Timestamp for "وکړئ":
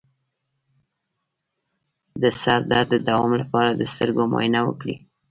4.65-4.95